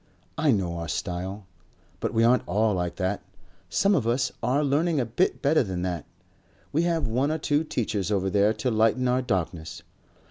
I 0.35 0.49
know 0.49 0.77
our 0.77 0.87
style.... 0.87 1.45
But 1.99 2.11
we 2.11 2.23
aren't 2.23 2.47
all 2.47 2.73
like 2.73 2.95
that. 2.95 3.21
Some 3.69 3.93
of 3.93 4.07
us 4.07 4.31
are 4.41 4.63
learning 4.63 4.99
a 4.99 5.05
bit 5.05 5.43
better 5.43 5.61
than 5.61 5.83
that. 5.83 6.07
We 6.71 6.81
have 6.85 7.05
one 7.07 7.29
or 7.31 7.37
two 7.37 7.63
teachers 7.63 8.09
over 8.11 8.27
there 8.31 8.51
to 8.51 8.71
lighten 8.71 9.07
our 9.07 9.21
darkness. 9.21 9.83